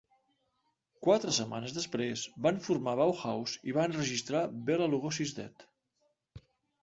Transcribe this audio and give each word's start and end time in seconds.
Quatre 1.07 1.33
setmanes 1.39 1.75
després, 1.75 2.23
van 2.45 2.57
formar 2.67 2.95
Bauhaus 3.01 3.53
i 3.71 3.75
va 3.79 3.85
enregistrar 3.91 4.41
"Bela 4.71 4.87
Lugosi's 4.95 5.35
Dead". 5.41 5.67